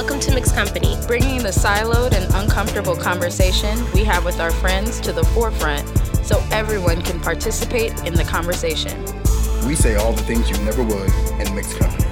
Welcome 0.00 0.20
to 0.20 0.34
Mixed 0.34 0.54
Company, 0.54 0.96
bringing 1.06 1.42
the 1.42 1.50
siloed 1.50 2.14
and 2.14 2.34
uncomfortable 2.34 2.96
conversation 2.96 3.78
we 3.92 4.02
have 4.04 4.24
with 4.24 4.40
our 4.40 4.50
friends 4.50 4.98
to 5.00 5.12
the 5.12 5.22
forefront 5.22 5.86
so 6.24 6.42
everyone 6.50 7.02
can 7.02 7.20
participate 7.20 7.92
in 8.06 8.14
the 8.14 8.24
conversation. 8.24 8.98
We 9.66 9.74
say 9.74 9.96
all 9.96 10.14
the 10.14 10.22
things 10.22 10.48
you 10.48 10.56
never 10.64 10.82
would 10.82 11.12
in 11.38 11.54
mixed 11.54 11.78
company. 11.78 12.06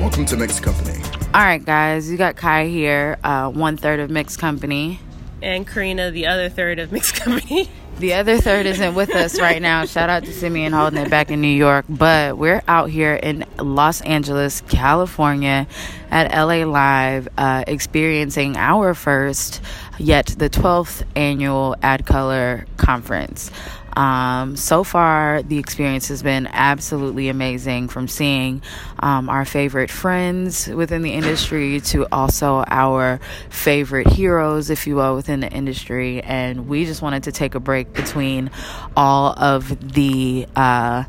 Welcome 0.00 0.26
to 0.26 0.36
Mixed 0.36 0.64
Company. 0.64 1.00
All 1.32 1.44
right, 1.44 1.64
guys, 1.64 2.10
you 2.10 2.16
got 2.16 2.34
Kai 2.34 2.66
here, 2.66 3.16
uh, 3.22 3.48
one 3.48 3.76
third 3.76 4.00
of 4.00 4.10
Mixed 4.10 4.40
Company. 4.40 4.98
And 5.40 5.68
Karina, 5.68 6.10
the 6.10 6.26
other 6.26 6.48
third 6.48 6.80
of 6.80 6.90
Mixed 6.90 7.14
Company. 7.14 7.70
The 7.98 8.12
other 8.12 8.38
third 8.38 8.66
isn't 8.66 8.94
with 8.94 9.14
us 9.14 9.40
right 9.40 9.60
now. 9.62 9.86
Shout 9.86 10.10
out 10.10 10.22
to 10.24 10.32
Simeon 10.32 10.74
holding 10.74 11.00
it 11.00 11.08
back 11.08 11.30
in 11.30 11.40
New 11.40 11.48
York. 11.48 11.86
But 11.88 12.36
we're 12.36 12.62
out 12.68 12.90
here 12.90 13.14
in 13.14 13.46
Los 13.58 14.02
Angeles, 14.02 14.60
California 14.68 15.66
at 16.10 16.30
LA 16.30 16.66
Live, 16.66 17.26
uh, 17.38 17.64
experiencing 17.66 18.58
our 18.58 18.92
first, 18.92 19.62
yet 19.98 20.26
the 20.26 20.50
12th 20.50 21.04
annual 21.16 21.74
ADCOLOR 21.82 22.66
Conference. 22.76 23.50
Um, 23.96 24.56
so 24.56 24.84
far, 24.84 25.42
the 25.42 25.58
experience 25.58 26.08
has 26.08 26.22
been 26.22 26.46
absolutely 26.48 27.28
amazing 27.30 27.88
from 27.88 28.08
seeing 28.08 28.62
um, 29.00 29.30
our 29.30 29.46
favorite 29.46 29.90
friends 29.90 30.68
within 30.68 31.00
the 31.02 31.12
industry 31.12 31.80
to 31.80 32.06
also 32.12 32.62
our 32.68 33.20
favorite 33.48 34.06
heroes, 34.08 34.68
if 34.68 34.86
you 34.86 34.96
will, 34.96 35.16
within 35.16 35.40
the 35.40 35.50
industry. 35.50 36.20
And 36.22 36.68
we 36.68 36.84
just 36.84 37.00
wanted 37.00 37.24
to 37.24 37.32
take 37.32 37.54
a 37.54 37.60
break 37.60 37.92
between 37.94 38.50
all 38.96 39.32
of 39.38 39.94
the. 39.94 40.46
Uh, 40.54 41.04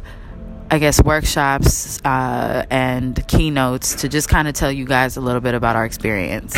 I 0.70 0.80
guess 0.80 1.02
workshops 1.02 2.02
uh, 2.04 2.66
and 2.70 3.26
keynotes 3.30 3.96
to 4.02 4.10
just 4.10 4.28
kind 4.28 4.50
of 4.50 4.54
tell 4.54 4.70
you 4.70 4.84
guys 4.84 5.16
a 5.16 5.22
little 5.22 5.40
bit 5.40 5.56
about 5.56 5.78
our 5.78 5.86
experience. 5.86 6.58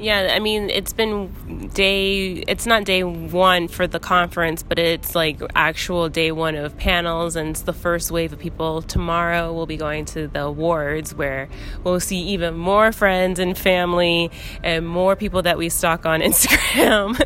Yeah, 0.00 0.30
I 0.32 0.38
mean, 0.38 0.70
it's 0.70 0.94
been 0.94 1.68
day, 1.74 2.32
it's 2.48 2.64
not 2.64 2.84
day 2.84 3.04
one 3.04 3.68
for 3.68 3.86
the 3.86 4.00
conference, 4.00 4.62
but 4.62 4.78
it's 4.78 5.14
like 5.14 5.42
actual 5.54 6.08
day 6.08 6.32
one 6.32 6.54
of 6.54 6.74
panels, 6.78 7.36
and 7.36 7.50
it's 7.50 7.60
the 7.60 7.74
first 7.74 8.10
wave 8.10 8.32
of 8.32 8.38
people. 8.38 8.80
Tomorrow 8.80 9.52
we'll 9.52 9.66
be 9.66 9.76
going 9.76 10.06
to 10.06 10.26
the 10.26 10.44
awards 10.44 11.14
where 11.14 11.50
we'll 11.84 12.00
see 12.00 12.16
even 12.16 12.54
more 12.54 12.92
friends 12.92 13.38
and 13.38 13.58
family 13.58 14.30
and 14.62 14.88
more 14.88 15.16
people 15.16 15.42
that 15.42 15.58
we 15.58 15.68
stalk 15.68 16.06
on 16.06 16.20
Instagram. 16.22 17.22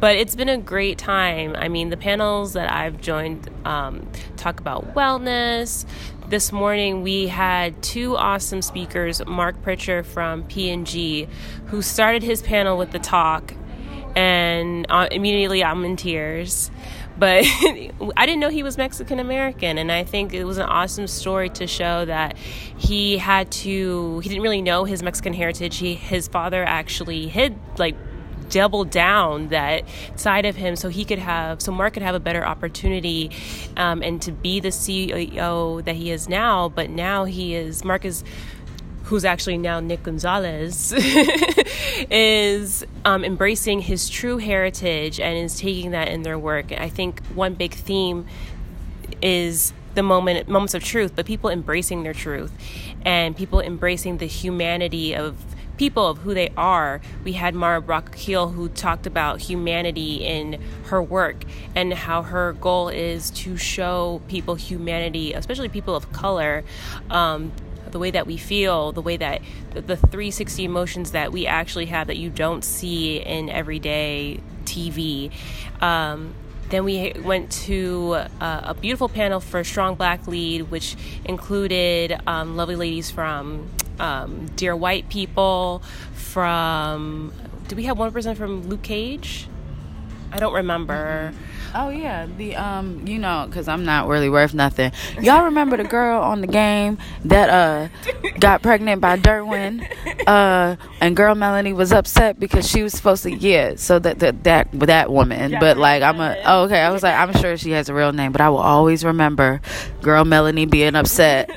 but 0.00 0.16
it's 0.16 0.34
been 0.34 0.48
a 0.48 0.58
great 0.58 0.98
time. 0.98 1.54
I 1.54 1.68
mean, 1.68 1.90
the 1.90 1.96
panels 1.96 2.54
that 2.54 2.72
I've 2.72 3.00
joined 3.00 3.48
um, 3.64 4.08
talk 4.36 4.58
about 4.58 4.92
wellness, 4.92 5.86
this 6.28 6.52
morning 6.52 7.02
we 7.02 7.26
had 7.26 7.82
two 7.82 8.14
awesome 8.14 8.60
speakers 8.60 9.24
Marc 9.26 9.62
Pritchard 9.62 10.04
from 10.04 10.44
p&g 10.44 11.26
who 11.68 11.80
started 11.80 12.22
his 12.22 12.42
panel 12.42 12.76
with 12.76 12.92
the 12.92 12.98
talk 12.98 13.54
and 14.14 14.84
uh, 14.90 15.08
immediately 15.10 15.64
i'm 15.64 15.84
in 15.86 15.96
tears 15.96 16.70
but 17.18 17.44
I 18.16 18.26
didn't 18.26 18.38
know 18.38 18.48
he 18.48 18.62
was 18.62 18.78
Mexican 18.78 19.18
American, 19.18 19.76
and 19.76 19.90
I 19.90 20.04
think 20.04 20.32
it 20.32 20.44
was 20.44 20.58
an 20.58 20.66
awesome 20.66 21.08
story 21.08 21.48
to 21.50 21.66
show 21.66 22.04
that 22.04 22.36
he 22.76 23.18
had 23.18 23.50
to. 23.50 24.20
He 24.20 24.28
didn't 24.28 24.42
really 24.42 24.62
know 24.62 24.84
his 24.84 25.02
Mexican 25.02 25.32
heritage. 25.32 25.78
He, 25.78 25.94
his 25.94 26.28
father 26.28 26.62
actually 26.62 27.26
hid 27.26 27.58
like 27.76 27.96
double 28.50 28.84
down 28.84 29.48
that 29.48 29.84
side 30.16 30.44
of 30.44 30.56
him 30.56 30.76
so 30.76 30.88
he 30.88 31.04
could 31.04 31.18
have 31.18 31.60
so 31.60 31.72
mark 31.72 31.94
could 31.94 32.02
have 32.02 32.14
a 32.14 32.20
better 32.20 32.44
opportunity 32.44 33.30
um, 33.76 34.02
and 34.02 34.22
to 34.22 34.32
be 34.32 34.60
the 34.60 34.68
ceo 34.68 35.84
that 35.84 35.96
he 35.96 36.10
is 36.10 36.28
now 36.28 36.68
but 36.68 36.90
now 36.90 37.24
he 37.24 37.54
is 37.54 37.84
mark 37.84 38.04
is 38.04 38.24
who's 39.08 39.24
actually 39.24 39.56
now 39.56 39.80
Nick 39.80 40.02
Gonzalez, 40.02 40.92
is 42.10 42.84
um, 43.06 43.24
embracing 43.24 43.80
his 43.80 44.10
true 44.10 44.36
heritage 44.36 45.18
and 45.18 45.38
is 45.38 45.58
taking 45.58 45.92
that 45.92 46.08
in 46.08 46.24
their 46.24 46.38
work. 46.38 46.72
I 46.72 46.90
think 46.90 47.26
one 47.28 47.54
big 47.54 47.72
theme 47.72 48.26
is 49.22 49.72
the 49.94 50.02
moment 50.02 50.46
moments 50.46 50.74
of 50.74 50.84
truth, 50.84 51.12
but 51.16 51.24
people 51.24 51.48
embracing 51.48 52.02
their 52.02 52.12
truth 52.12 52.52
and 53.02 53.34
people 53.34 53.60
embracing 53.60 54.18
the 54.18 54.26
humanity 54.26 55.14
of 55.14 55.42
people 55.78 56.06
of 56.06 56.18
who 56.18 56.34
they 56.34 56.50
are. 56.56 57.00
We 57.24 57.32
had 57.32 57.54
Mara 57.54 57.80
Brock 57.80 58.14
who 58.16 58.68
talked 58.68 59.06
about 59.06 59.40
humanity 59.40 60.16
in 60.16 60.60
her 60.86 61.02
work 61.02 61.44
and 61.74 61.94
how 61.94 62.22
her 62.22 62.52
goal 62.52 62.88
is 62.88 63.30
to 63.30 63.56
show 63.56 64.20
people 64.28 64.56
humanity, 64.56 65.32
especially 65.32 65.68
people 65.68 65.94
of 65.94 66.12
color. 66.12 66.64
Um, 67.10 67.52
the 67.90 67.98
way 67.98 68.10
that 68.10 68.26
we 68.26 68.36
feel, 68.36 68.92
the 68.92 69.00
way 69.00 69.16
that 69.16 69.40
the, 69.72 69.80
the 69.80 69.96
360 69.96 70.64
emotions 70.64 71.12
that 71.12 71.32
we 71.32 71.46
actually 71.46 71.86
have 71.86 72.08
that 72.08 72.18
you 72.18 72.28
don't 72.28 72.62
see 72.62 73.16
in 73.16 73.48
everyday 73.48 74.40
TV. 74.64 75.32
Um, 75.80 76.34
then 76.70 76.84
we 76.84 77.12
went 77.24 77.50
to 77.50 78.14
uh, 78.40 78.60
a 78.64 78.74
beautiful 78.74 79.08
panel 79.08 79.40
for 79.40 79.64
Strong 79.64 79.96
Black 79.96 80.26
Lead, 80.26 80.70
which 80.70 80.96
included 81.24 82.18
um, 82.26 82.56
lovely 82.56 82.76
ladies 82.76 83.10
from 83.10 83.68
um, 83.98 84.46
Dear 84.56 84.76
White 84.76 85.08
People, 85.08 85.82
from. 86.14 87.32
Do 87.68 87.76
we 87.76 87.84
have 87.84 87.98
one 87.98 88.10
person 88.12 88.34
from 88.34 88.68
Luke 88.68 88.82
Cage? 88.82 89.46
I 90.32 90.38
don't 90.38 90.54
remember. 90.54 91.32
Mm-hmm. 91.32 91.58
Oh 91.74 91.90
yeah, 91.90 92.26
the 92.26 92.56
um, 92.56 93.06
you 93.06 93.18
know, 93.18 93.44
because 93.46 93.68
I'm 93.68 93.84
not 93.84 94.08
really 94.08 94.30
worth 94.30 94.54
nothing. 94.54 94.90
Y'all 95.20 95.44
remember 95.44 95.76
the 95.76 95.84
girl 95.84 96.22
on 96.22 96.40
the 96.40 96.46
game 96.46 96.96
that 97.26 97.50
uh 97.50 97.88
got 98.40 98.62
pregnant 98.62 99.02
by 99.02 99.18
Derwin, 99.18 99.86
uh, 100.26 100.76
and 101.00 101.14
girl 101.14 101.34
Melanie 101.34 101.74
was 101.74 101.92
upset 101.92 102.40
because 102.40 102.66
she 102.68 102.82
was 102.82 102.94
supposed 102.94 103.22
to 103.24 103.32
yeah. 103.34 103.74
So 103.76 103.98
that 103.98 104.18
that 104.20 104.44
that 104.44 104.68
that 104.72 105.12
woman, 105.12 105.56
but 105.60 105.76
like 105.76 106.02
I'm 106.02 106.20
a 106.20 106.38
oh, 106.46 106.62
okay. 106.64 106.80
I 106.80 106.90
was 106.90 107.02
like 107.02 107.14
I'm 107.14 107.34
sure 107.38 107.56
she 107.58 107.72
has 107.72 107.90
a 107.90 107.94
real 107.94 108.12
name, 108.12 108.32
but 108.32 108.40
I 108.40 108.48
will 108.48 108.58
always 108.58 109.04
remember 109.04 109.60
girl 110.00 110.24
Melanie 110.24 110.66
being 110.66 110.94
upset. 110.94 111.47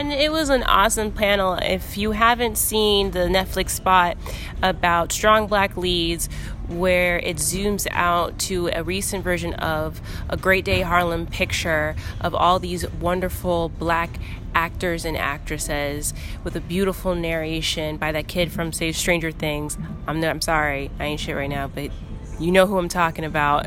And 0.00 0.14
it 0.14 0.32
was 0.32 0.48
an 0.48 0.62
awesome 0.62 1.12
panel. 1.12 1.58
If 1.60 1.98
you 1.98 2.12
haven't 2.12 2.56
seen 2.56 3.10
the 3.10 3.28
Netflix 3.28 3.72
spot 3.72 4.16
about 4.62 5.12
strong 5.12 5.46
black 5.46 5.76
leads, 5.76 6.30
where 6.68 7.18
it 7.18 7.36
zooms 7.36 7.86
out 7.90 8.38
to 8.38 8.68
a 8.68 8.82
recent 8.82 9.22
version 9.22 9.52
of 9.52 10.00
a 10.30 10.38
Great 10.38 10.64
Day 10.64 10.80
Harlem 10.80 11.26
picture 11.26 11.96
of 12.18 12.34
all 12.34 12.58
these 12.58 12.90
wonderful 12.92 13.68
black 13.68 14.08
actors 14.54 15.04
and 15.04 15.18
actresses 15.18 16.14
with 16.44 16.56
a 16.56 16.62
beautiful 16.62 17.14
narration 17.14 17.98
by 17.98 18.10
that 18.10 18.26
kid 18.26 18.50
from 18.50 18.72
say 18.72 18.92
Stranger 18.92 19.30
Things. 19.30 19.76
I'm 20.06 20.24
I'm 20.24 20.40
sorry, 20.40 20.90
I 20.98 21.04
ain't 21.04 21.20
shit 21.20 21.36
right 21.36 21.50
now, 21.50 21.68
but 21.68 21.90
you 22.38 22.50
know 22.52 22.66
who 22.66 22.78
I'm 22.78 22.88
talking 22.88 23.26
about. 23.26 23.66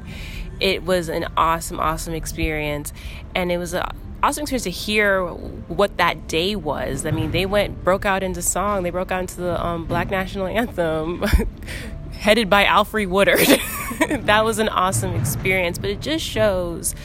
It 0.59 0.81
was 0.81 1.09
an 1.09 1.27
awesome, 1.38 1.79
awesome 1.79 2.16
experience, 2.16 2.91
and 3.35 3.51
it 3.51 3.59
was 3.59 3.75
a 3.75 3.93
awesome 4.23 4.44
experience 4.44 4.63
to 4.63 4.69
hear 4.69 5.28
what 5.28 5.97
that 5.97 6.28
day 6.29 6.56
was. 6.56 7.06
I 7.06 7.11
mean, 7.11 7.31
they 7.31 7.45
went 7.45 7.84
broke 7.84 8.06
out 8.06 8.23
into 8.23 8.41
song. 8.41 8.84
They 8.84 8.89
broke 8.89 9.11
out 9.11 9.19
into 9.19 9.41
the 9.41 9.63
um, 9.63 9.85
Black 9.85 10.09
National 10.09 10.47
Anthem, 10.47 11.22
headed 12.13 12.50
by 12.50 12.63
Alfre 12.63 13.06
Woodard. 13.06 13.45
that 14.25 14.45
was 14.45 14.59
an 14.59 14.69
awesome 14.69 15.13
experience. 15.13 15.78
But 15.78 15.89
it 15.89 16.01
just 16.01 16.25
shows 16.25 16.95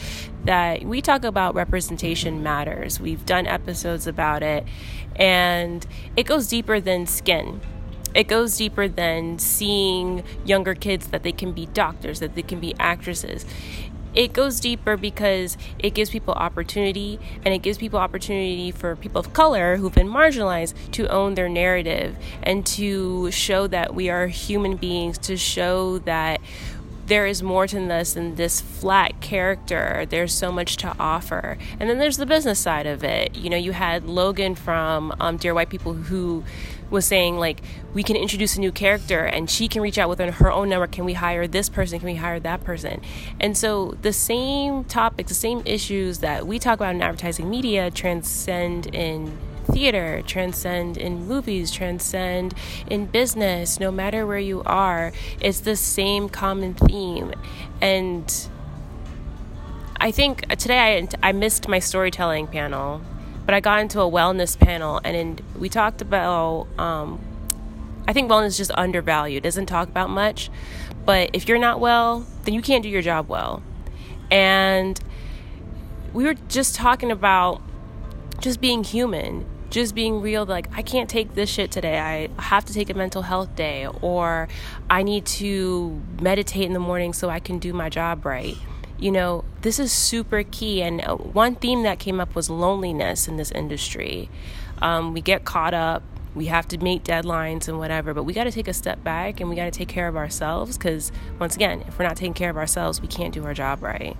that 0.45 0.83
we 0.83 1.01
talk 1.01 1.25
about 1.25 1.55
representation 1.55 2.41
matters. 2.41 3.01
We've 3.01 3.25
done 3.25 3.45
episodes 3.45 4.07
about 4.07 4.41
it, 4.41 4.63
and 5.17 5.85
it 6.15 6.23
goes 6.25 6.47
deeper 6.47 6.79
than 6.79 7.05
skin 7.05 7.59
it 8.15 8.27
goes 8.27 8.57
deeper 8.57 8.87
than 8.87 9.37
seeing 9.37 10.23
younger 10.43 10.73
kids 10.73 11.07
that 11.09 11.21
they 11.21 11.31
can 11.31 11.51
be 11.51 11.67
doctors, 11.67 12.19
that 12.21 12.33
they 12.33 12.41
can 12.41 12.59
be 12.59 12.73
actresses 12.79 13.45
it 14.13 14.33
goes 14.33 14.59
deeper 14.59 14.97
because 14.97 15.57
it 15.77 15.93
gives 15.93 16.09
people 16.09 16.33
opportunity 16.33 17.19
and 17.45 17.53
it 17.53 17.59
gives 17.59 17.77
people 17.77 17.99
opportunity 17.99 18.71
for 18.71 18.95
people 18.95 19.19
of 19.19 19.33
color 19.33 19.77
who've 19.77 19.93
been 19.93 20.09
marginalized 20.09 20.73
to 20.91 21.07
own 21.07 21.35
their 21.35 21.49
narrative 21.49 22.15
and 22.43 22.65
to 22.65 23.29
show 23.31 23.67
that 23.67 23.93
we 23.93 24.09
are 24.09 24.27
human 24.27 24.75
beings, 24.75 25.17
to 25.19 25.37
show 25.37 25.99
that 25.99 26.41
there 27.09 27.25
is 27.25 27.41
more 27.41 27.65
to 27.67 27.79
this 27.79 28.13
than 28.13 28.35
this 28.35 28.61
flat 28.61 29.19
character. 29.19 30.05
There's 30.07 30.33
so 30.33 30.51
much 30.51 30.77
to 30.77 30.95
offer. 30.99 31.57
And 31.79 31.89
then 31.89 31.97
there's 31.97 32.17
the 32.17 32.25
business 32.25 32.59
side 32.59 32.85
of 32.85 33.03
it. 33.03 33.35
You 33.35 33.49
know, 33.49 33.57
you 33.57 33.71
had 33.71 34.05
Logan 34.05 34.53
from 34.55 35.13
um, 35.19 35.37
Dear 35.37 35.55
White 35.55 35.69
People 35.69 35.93
who 35.93 36.43
was 36.91 37.05
saying 37.05 37.37
like 37.37 37.61
we 37.93 38.03
can 38.03 38.15
introduce 38.15 38.55
a 38.55 38.59
new 38.59 38.71
character 38.71 39.25
and 39.25 39.49
she 39.49 39.67
can 39.67 39.81
reach 39.81 39.97
out 39.97 40.09
within 40.09 40.31
her 40.33 40.51
own 40.51 40.69
network 40.69 40.91
can 40.91 41.05
we 41.05 41.13
hire 41.13 41.45
this 41.45 41.69
person 41.69 41.99
can 41.99 42.07
we 42.07 42.15
hire 42.15 42.39
that 42.39 42.63
person 42.63 42.99
and 43.39 43.55
so 43.55 43.95
the 44.01 44.11
same 44.11 44.83
topics 44.85 45.29
the 45.29 45.35
same 45.35 45.61
issues 45.65 46.17
that 46.17 46.47
we 46.47 46.57
talk 46.57 46.79
about 46.79 46.95
in 46.95 47.01
advertising 47.03 47.47
media 47.47 47.91
transcend 47.91 48.87
in 48.87 49.37
theater, 49.71 50.21
transcend 50.25 50.97
in 50.97 51.27
movies, 51.27 51.71
transcend 51.71 52.53
in 52.87 53.05
business, 53.05 53.79
no 53.79 53.91
matter 53.91 54.25
where 54.25 54.39
you 54.39 54.63
are, 54.65 55.11
it's 55.39 55.61
the 55.61 55.75
same 55.75 56.29
common 56.29 56.73
theme. 56.73 57.33
And 57.81 58.49
I 59.97 60.11
think 60.11 60.47
today 60.57 61.07
I, 61.23 61.29
I 61.29 61.31
missed 61.31 61.67
my 61.67 61.79
storytelling 61.79 62.47
panel 62.47 63.01
but 63.49 63.55
I 63.55 63.61
got 63.61 63.79
into 63.79 63.99
a 63.99 64.03
wellness 64.03 64.55
panel, 64.59 65.01
and 65.03 65.17
in, 65.17 65.39
we 65.57 65.69
talked 65.69 66.03
about. 66.03 66.67
Um, 66.77 67.19
I 68.07 68.13
think 68.13 68.29
wellness 68.29 68.49
is 68.49 68.57
just 68.57 68.69
undervalued. 68.75 69.41
Doesn't 69.41 69.65
talk 69.65 69.89
about 69.89 70.11
much, 70.11 70.51
but 71.03 71.31
if 71.33 71.47
you're 71.47 71.57
not 71.57 71.79
well, 71.79 72.27
then 72.43 72.53
you 72.53 72.61
can't 72.61 72.83
do 72.83 72.89
your 72.89 73.01
job 73.01 73.27
well. 73.27 73.63
And 74.29 74.99
we 76.13 76.25
were 76.25 76.35
just 76.47 76.75
talking 76.75 77.09
about 77.09 77.59
just 78.39 78.61
being 78.61 78.83
human 78.83 79.47
just 79.69 79.93
being 79.93 80.21
real 80.21 80.45
like 80.45 80.67
i 80.75 80.81
can't 80.81 81.09
take 81.09 81.35
this 81.35 81.49
shit 81.49 81.71
today. 81.71 81.99
I 81.99 82.41
have 82.41 82.65
to 82.65 82.73
take 82.73 82.89
a 82.89 82.93
mental 82.93 83.21
health 83.23 83.55
day 83.55 83.87
or 84.01 84.47
i 84.89 85.03
need 85.03 85.25
to 85.25 86.01
meditate 86.21 86.63
in 86.63 86.73
the 86.73 86.79
morning 86.79 87.13
so 87.13 87.29
i 87.29 87.39
can 87.39 87.59
do 87.59 87.73
my 87.73 87.89
job 87.89 88.25
right. 88.25 88.57
You 88.97 89.11
know 89.11 89.43
this 89.61 89.79
is 89.79 89.91
super 89.91 90.43
key. 90.43 90.81
And 90.81 91.01
uh, 91.01 91.15
one 91.15 91.55
theme 91.55 91.83
that 91.83 91.99
came 91.99 92.19
up 92.19 92.35
was 92.35 92.49
loneliness 92.49 93.27
in 93.27 93.37
this 93.37 93.51
industry. 93.51 94.29
Um, 94.81 95.13
we 95.13 95.21
get 95.21 95.45
caught 95.45 95.73
up. 95.73 96.03
We 96.35 96.45
have 96.45 96.67
to 96.69 96.77
meet 96.77 97.03
deadlines 97.03 97.67
and 97.67 97.79
whatever 97.79 98.13
but 98.13 98.23
we 98.23 98.33
got 98.33 98.45
to 98.45 98.51
take 98.51 98.67
a 98.67 98.73
step 98.73 99.03
back 99.03 99.39
and 99.39 99.49
we 99.49 99.55
got 99.55 99.65
to 99.65 99.71
take 99.71 99.87
care 99.87 100.07
of 100.07 100.15
ourselves 100.15 100.77
because 100.77 101.11
once 101.39 101.55
again 101.55 101.83
if 101.87 101.97
we're 101.97 102.05
not 102.05 102.17
taking 102.17 102.35
care 102.35 102.51
of 102.51 102.55
ourselves 102.57 103.01
we 103.01 103.07
can't 103.07 103.33
do 103.33 103.43
our 103.45 103.53
job 103.53 103.81
right 103.81 104.15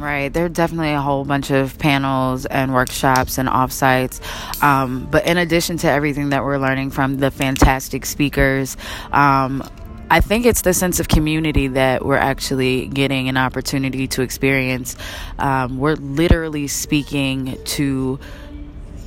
Right. 0.00 0.32
There 0.32 0.46
are 0.46 0.48
definitely 0.48 0.92
a 0.92 1.00
whole 1.00 1.26
bunch 1.26 1.50
of 1.50 1.78
panels 1.78 2.46
and 2.46 2.72
workshops 2.72 3.36
and 3.36 3.50
offsites. 3.50 4.22
Um, 4.62 5.06
but 5.10 5.26
in 5.26 5.36
addition 5.36 5.76
to 5.78 5.90
everything 5.90 6.30
that 6.30 6.42
we're 6.42 6.56
learning 6.56 6.90
from 6.92 7.18
the 7.18 7.30
fantastic 7.30 8.06
speakers, 8.06 8.78
um, 9.12 9.62
I 10.10 10.20
think 10.20 10.46
it's 10.46 10.62
the 10.62 10.72
sense 10.72 11.00
of 11.00 11.08
community 11.08 11.68
that 11.68 12.02
we're 12.02 12.16
actually 12.16 12.86
getting 12.86 13.28
an 13.28 13.36
opportunity 13.36 14.08
to 14.08 14.22
experience. 14.22 14.96
Um, 15.38 15.78
we're 15.78 15.96
literally 15.96 16.66
speaking 16.66 17.58
to, 17.62 18.18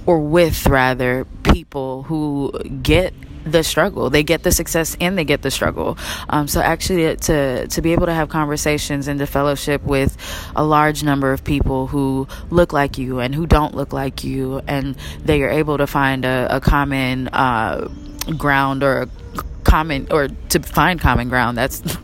or 0.05 0.19
with 0.19 0.67
rather, 0.67 1.25
people 1.41 2.03
who 2.03 2.51
get 2.83 3.15
the 3.45 3.63
struggle. 3.63 4.09
They 4.09 4.23
get 4.23 4.43
the 4.43 4.51
success 4.51 4.95
and 4.99 5.17
they 5.17 5.25
get 5.25 5.41
the 5.41 5.51
struggle. 5.51 5.97
Um, 6.29 6.47
so 6.47 6.61
actually, 6.61 7.15
to 7.17 7.67
to 7.67 7.81
be 7.81 7.93
able 7.93 8.05
to 8.05 8.13
have 8.13 8.29
conversations 8.29 9.07
and 9.07 9.19
to 9.19 9.27
fellowship 9.27 9.83
with 9.83 10.17
a 10.55 10.63
large 10.63 11.03
number 11.03 11.33
of 11.33 11.43
people 11.43 11.87
who 11.87 12.27
look 12.49 12.73
like 12.73 12.97
you 12.97 13.19
and 13.19 13.33
who 13.33 13.45
don't 13.45 13.75
look 13.75 13.93
like 13.93 14.23
you, 14.23 14.61
and 14.67 14.95
they 15.23 15.41
are 15.43 15.49
able 15.49 15.77
to 15.77 15.87
find 15.87 16.25
a, 16.25 16.47
a 16.57 16.61
common 16.61 17.27
uh, 17.29 17.89
ground 18.37 18.83
or 18.83 19.07
common 19.63 20.07
or 20.11 20.27
to 20.49 20.59
find 20.59 20.99
common 20.99 21.29
ground. 21.29 21.57
That's 21.57 21.81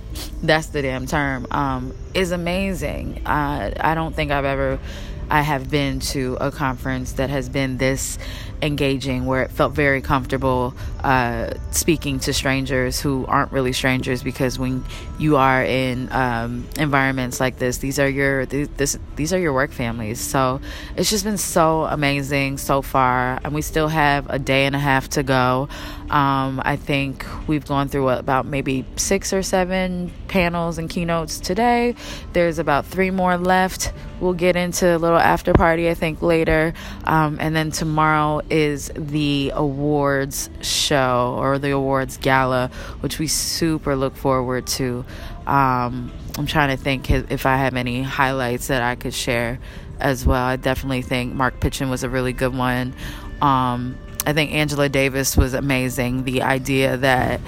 that's 0.43 0.67
the 0.67 0.81
damn 0.81 1.05
term. 1.05 1.47
Um, 1.51 1.95
is 2.13 2.31
amazing. 2.31 3.25
Uh, 3.25 3.71
I 3.79 3.95
don't 3.95 4.15
think 4.15 4.31
I've 4.31 4.45
ever. 4.45 4.79
I 5.29 5.41
have 5.41 5.69
been 5.69 5.99
to 5.99 6.37
a 6.39 6.51
conference 6.51 7.13
that 7.13 7.29
has 7.29 7.49
been 7.49 7.77
this 7.77 8.17
engaging 8.61 9.25
where 9.25 9.43
it 9.43 9.51
felt 9.51 9.73
very 9.73 10.01
comfortable 10.01 10.73
uh, 11.03 11.51
speaking 11.71 12.19
to 12.19 12.33
strangers 12.33 12.99
who 12.99 13.25
aren't 13.27 13.51
really 13.51 13.71
strangers 13.71 14.21
because 14.21 14.59
when 14.59 14.83
you 15.17 15.37
are 15.37 15.63
in 15.63 16.11
um, 16.11 16.67
environments 16.77 17.39
like 17.39 17.57
this 17.57 17.77
these 17.77 17.99
are 17.99 18.09
your 18.09 18.45
this 18.45 18.97
these 19.15 19.33
are 19.33 19.39
your 19.39 19.53
work 19.53 19.71
families. 19.71 20.19
So 20.19 20.59
it's 20.97 21.09
just 21.09 21.23
been 21.23 21.37
so 21.37 21.83
amazing 21.83 22.57
so 22.57 22.81
far 22.81 23.39
and 23.43 23.53
we 23.53 23.61
still 23.61 23.87
have 23.87 24.29
a 24.29 24.39
day 24.39 24.65
and 24.65 24.75
a 24.75 24.79
half 24.79 25.09
to 25.09 25.23
go. 25.23 25.69
Um, 26.09 26.61
I 26.65 26.75
think 26.75 27.25
we've 27.47 27.65
gone 27.65 27.87
through 27.87 28.09
about 28.09 28.45
maybe 28.45 28.85
six 28.95 29.31
or 29.31 29.43
seven 29.43 30.11
panels 30.27 30.77
and 30.77 30.89
keynotes 30.89 31.39
today. 31.39 31.95
There's 32.33 32.59
about 32.59 32.85
three 32.85 33.11
more 33.11 33.37
left. 33.37 33.93
We'll 34.19 34.33
get 34.33 34.55
into 34.55 34.95
a 34.95 34.97
little 34.97 35.18
after 35.19 35.53
party 35.53 35.89
I 35.89 35.93
think 35.93 36.21
later 36.21 36.73
um, 37.05 37.37
and 37.39 37.55
then 37.55 37.71
tomorrow 37.71 38.41
is 38.49 38.91
the 38.95 39.51
awards 39.53 40.49
show 40.61 41.35
or 41.37 41.59
the 41.59 41.71
awards 41.71 42.17
gala, 42.17 42.69
which 43.01 43.19
we 43.19 43.27
super 43.27 43.95
look 43.95 44.15
forward 44.15 44.67
to. 44.67 45.05
Um, 45.47 46.11
I'm 46.37 46.45
trying 46.45 46.75
to 46.75 46.81
think 46.81 47.09
if 47.09 47.45
I 47.45 47.57
have 47.57 47.75
any 47.75 48.03
highlights 48.03 48.67
that 48.67 48.81
I 48.81 48.95
could 48.95 49.13
share 49.13 49.59
as 49.99 50.25
well. 50.25 50.43
I 50.43 50.55
definitely 50.55 51.01
think 51.01 51.33
Marc 51.33 51.59
Pritchard 51.59 51.89
was 51.89 52.03
a 52.03 52.09
really 52.09 52.33
good 52.33 52.55
one. 52.55 52.93
Um, 53.41 53.97
I 54.25 54.33
think 54.33 54.53
Angela 54.53 54.89
Davis 54.89 55.35
was 55.35 55.53
amazing. 55.53 56.23
The 56.23 56.43
idea 56.43 56.97
that 56.97 57.41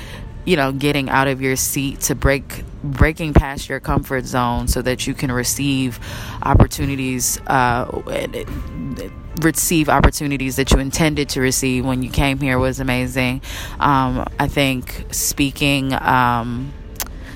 you 0.45 0.55
know 0.55 0.71
getting 0.71 1.09
out 1.09 1.27
of 1.27 1.41
your 1.41 1.55
seat 1.55 1.99
to 2.01 2.15
break 2.15 2.63
breaking 2.83 3.33
past 3.33 3.69
your 3.69 3.79
comfort 3.79 4.25
zone 4.25 4.67
so 4.67 4.81
that 4.81 5.05
you 5.05 5.13
can 5.13 5.31
receive 5.31 5.99
opportunities 6.43 7.39
uh, 7.47 7.85
receive 9.41 9.89
opportunities 9.89 10.55
that 10.55 10.71
you 10.71 10.79
intended 10.79 11.29
to 11.29 11.41
receive 11.41 11.85
when 11.85 12.03
you 12.03 12.09
came 12.09 12.39
here 12.39 12.59
was 12.59 12.79
amazing. 12.79 13.41
Um, 13.79 14.25
I 14.39 14.47
think 14.47 15.05
speaking. 15.11 15.93
Um, 15.93 16.73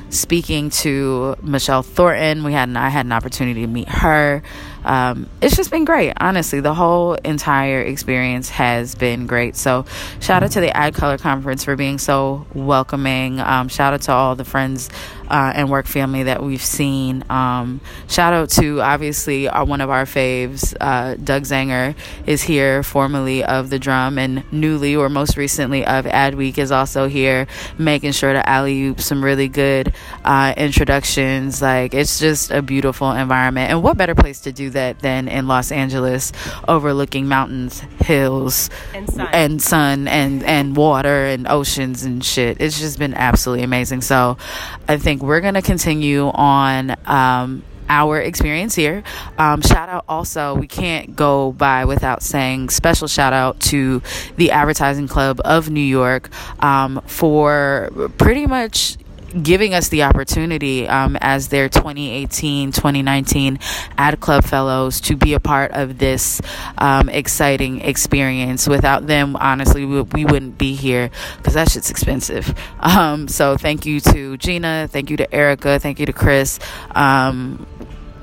speaking 0.09 0.69
to 0.69 1.35
Michelle 1.41 1.83
Thornton, 1.83 2.43
we 2.43 2.53
had 2.53 2.69
an, 2.69 2.77
I 2.77 2.89
had 2.89 3.05
an 3.05 3.11
opportunity 3.11 3.61
to 3.61 3.67
meet 3.67 3.89
her. 3.89 4.43
Um, 4.85 5.27
it's 5.41 5.57
just 5.57 5.71
been 5.71 5.83
great, 5.83 6.13
honestly. 6.17 6.61
The 6.61 6.73
whole 6.73 7.15
entire 7.15 7.81
experience 7.81 8.49
has 8.49 8.95
been 8.95 9.25
great. 9.25 9.55
So, 9.55 9.85
shout 10.21 10.43
out 10.43 10.51
to 10.51 10.61
the 10.61 10.69
ADCOLOR 10.69 11.19
Conference 11.19 11.65
for 11.65 11.75
being 11.75 11.97
so 11.97 12.45
welcoming. 12.53 13.39
Um, 13.39 13.67
shout 13.67 13.93
out 13.93 14.01
to 14.03 14.11
all 14.13 14.35
the 14.35 14.45
friends 14.45 14.89
uh, 15.29 15.53
and 15.55 15.69
work 15.69 15.87
family 15.87 16.23
that 16.23 16.43
we've 16.43 16.63
seen. 16.63 17.23
Um, 17.29 17.81
shout 18.07 18.33
out 18.33 18.49
to 18.51 18.81
obviously 18.81 19.47
our, 19.47 19.65
one 19.65 19.81
of 19.81 19.89
our 19.89 20.05
faves, 20.05 20.75
uh, 20.79 21.15
Doug 21.15 21.43
Zanger, 21.43 21.95
is 22.25 22.43
here, 22.43 22.83
formerly 22.83 23.43
of 23.43 23.69
the 23.69 23.79
Drum, 23.79 24.17
and 24.17 24.43
newly 24.51 24.95
or 24.95 25.09
most 25.09 25.37
recently 25.37 25.85
of 25.85 26.05
Adweek 26.05 26.57
is 26.57 26.71
also 26.71 27.07
here, 27.07 27.47
making 27.77 28.11
sure 28.11 28.33
to 28.33 28.47
alley 28.49 28.83
oop 28.83 29.01
some 29.01 29.23
really 29.23 29.47
good 29.47 29.93
uh, 30.23 30.53
introductions. 30.57 31.61
Like 31.61 31.93
it's 31.93 32.19
just 32.19 32.51
a 32.51 32.61
beautiful 32.61 33.11
environment, 33.11 33.71
and 33.71 33.83
what 33.83 33.97
better 33.97 34.15
place 34.15 34.41
to 34.41 34.51
do 34.51 34.69
that 34.71 34.99
than 34.99 35.27
in 35.27 35.47
Los 35.47 35.71
Angeles, 35.71 36.31
overlooking 36.67 37.27
mountains, 37.27 37.79
hills, 38.01 38.69
and 38.93 39.09
sun, 39.09 39.29
and, 39.33 39.61
sun, 39.61 40.07
and 40.07 40.43
and 40.43 40.75
water 40.75 41.25
and 41.25 41.47
oceans 41.47 42.03
and 42.03 42.23
shit. 42.23 42.57
It's 42.59 42.79
just 42.79 42.99
been 42.99 43.13
absolutely 43.13 43.63
amazing. 43.63 44.01
So, 44.01 44.37
I 44.87 44.97
think 44.97 45.23
we're 45.23 45.41
going 45.41 45.55
to 45.55 45.61
continue 45.61 46.27
on 46.27 46.95
um, 47.07 47.63
our 47.89 48.19
experience 48.19 48.75
here. 48.75 49.03
Um, 49.37 49.61
shout 49.61 49.89
out 49.89 50.05
also, 50.07 50.55
we 50.55 50.67
can't 50.67 51.15
go 51.15 51.51
by 51.51 51.85
without 51.85 52.21
saying 52.21 52.69
special 52.69 53.07
shout 53.07 53.33
out 53.33 53.59
to 53.61 54.01
the 54.37 54.51
Advertising 54.51 55.07
Club 55.07 55.41
of 55.43 55.69
New 55.69 55.79
York 55.81 56.29
um, 56.63 57.01
for 57.05 57.89
pretty 58.17 58.45
much 58.45 58.97
giving 59.41 59.73
us 59.73 59.89
the 59.89 60.03
opportunity 60.03 60.87
um, 60.87 61.17
as 61.21 61.49
their 61.49 61.69
2018 61.69 62.71
2019 62.71 63.59
ad 63.97 64.19
club 64.19 64.43
fellows 64.43 65.01
to 65.01 65.15
be 65.15 65.33
a 65.33 65.39
part 65.39 65.71
of 65.71 65.97
this 65.97 66.41
um, 66.77 67.09
exciting 67.09 67.81
experience. 67.81 68.67
Without 68.67 69.07
them 69.07 69.35
honestly 69.35 69.85
we, 69.85 70.01
we 70.01 70.25
wouldn't 70.25 70.57
be 70.57 70.75
here 70.75 71.09
because 71.37 71.53
that 71.53 71.69
shit's 71.69 71.89
expensive. 71.89 72.53
Um, 72.85 73.27
so 73.27 73.57
thank 73.57 73.85
you 73.85 73.99
to 74.01 74.37
gina 74.37 74.87
thank 74.89 75.09
you 75.09 75.17
to 75.17 75.33
erica 75.33 75.79
thank 75.79 75.99
you 75.99 76.05
to 76.05 76.13
chris. 76.13 76.59
Um, 76.91 77.65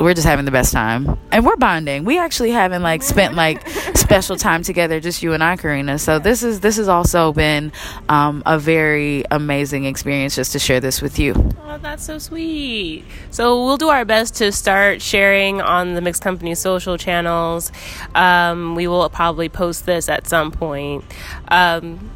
we're 0.03 0.15
just 0.15 0.27
having 0.27 0.45
the 0.45 0.51
best 0.51 0.73
time. 0.73 1.19
And 1.31 1.47
we're 1.47 1.57
bonding. 1.57 2.05
We 2.05 2.19
actually 2.19 2.51
haven't 2.51 2.83
like 2.83 3.03
spent 3.03 3.35
like 3.35 3.67
special 3.97 4.37
time 4.37 4.63
together 4.63 5.01
just 5.01 5.23
you 5.23 5.33
and 5.33 5.43
i 5.43 5.57
karina. 5.57 5.99
So 5.99 6.19
this 6.19 6.43
is 6.43 6.61
this 6.61 6.77
has 6.77 6.89
also 6.89 7.33
been 7.33 7.73
um, 8.09 8.43
a 8.45 8.59
very 8.59 9.25
amazing 9.31 9.85
experience 9.85 10.35
just 10.35 10.53
to 10.53 10.59
share 10.59 10.81
this 10.81 11.01
with 11.01 11.19
you. 11.19 11.35
Oh 11.65 11.79
that's 11.79 12.05
so 12.05 12.19
sweet. 12.19 13.05
So 13.31 13.65
we'll 13.65 13.77
do 13.77 13.89
our 13.89 14.05
best 14.05 14.35
to 14.37 14.53
start 14.53 15.01
sharing 15.01 15.61
on 15.61 15.95
the 15.95 16.01
mixed 16.01 16.23
company 16.23 16.55
social 16.55 16.99
channels. 16.99 17.73
Um, 18.15 18.75
we 18.75 18.87
will 18.87 19.09
probably 19.09 19.49
post 19.49 19.87
this 19.87 20.09
at 20.09 20.27
some 20.27 20.51
point. 20.53 21.05
Um, 21.49 22.11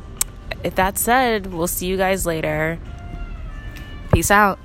if 0.64 0.74
that 0.74 0.98
said 0.98 1.52
we'll 1.52 1.68
see 1.68 1.86
you 1.86 1.96
guys 1.96 2.26
later. 2.26 2.78
Peace 4.12 4.30
out 4.30 4.58